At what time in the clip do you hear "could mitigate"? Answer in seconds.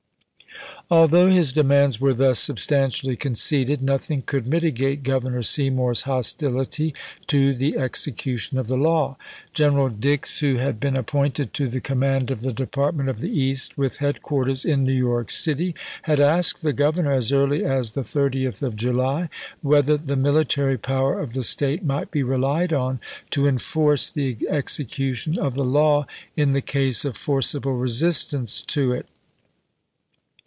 4.23-5.03